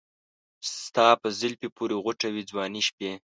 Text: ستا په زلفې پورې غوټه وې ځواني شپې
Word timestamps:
ستا 0.81 1.07
په 1.21 1.27
زلفې 1.39 1.69
پورې 1.77 1.95
غوټه 2.03 2.27
وې 2.33 2.43
ځواني 2.49 2.81
شپې 2.87 3.11